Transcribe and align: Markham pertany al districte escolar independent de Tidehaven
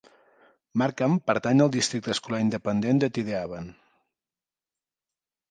Markham 0.81 1.17
pertany 1.31 1.61
al 1.65 1.69
districte 1.75 2.13
escolar 2.15 2.41
independent 2.45 3.03
de 3.05 3.11
Tidehaven 3.19 3.71